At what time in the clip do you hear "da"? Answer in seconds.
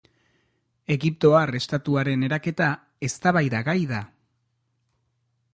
3.95-4.01